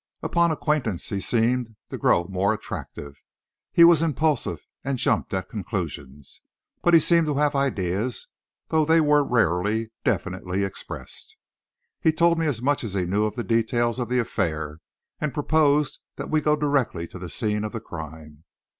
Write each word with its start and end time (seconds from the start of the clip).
Upon 0.23 0.49
acquaintance 0.49 1.09
he 1.09 1.19
seemed 1.19 1.75
to 1.89 1.97
grow 1.99 2.23
more 2.23 2.55
attractive. 2.55 3.21
He 3.71 3.83
was 3.83 4.01
impulsive 4.01 4.65
and 4.83 4.97
jumped 4.97 5.31
at 5.31 5.47
conclusions, 5.47 6.41
but 6.81 6.95
he 6.95 6.99
seemed 6.99 7.27
to 7.27 7.35
have 7.35 7.53
ideas, 7.53 8.27
though 8.69 8.83
they 8.83 8.99
were 8.99 9.23
rarely 9.23 9.91
definitely 10.03 10.63
expressed. 10.63 11.35
He 11.99 12.11
told 12.11 12.39
me 12.39 12.47
as 12.47 12.63
much 12.63 12.83
as 12.83 12.95
he 12.95 13.05
knew 13.05 13.25
of 13.25 13.35
the 13.35 13.43
details 13.43 13.99
of 13.99 14.09
the 14.09 14.17
affair 14.17 14.79
and 15.19 15.35
proposed 15.35 15.99
that 16.15 16.31
we 16.31 16.41
go 16.41 16.55
directly 16.55 17.05
to 17.05 17.19
the 17.19 17.29
scene 17.29 17.63
of 17.63 17.71
the 17.71 17.79
crime. 17.79 18.43